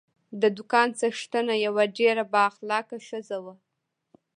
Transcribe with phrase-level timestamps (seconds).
[0.41, 3.55] د دوکان څښتنه یوه ډېره با اخلاقه ښځه وه.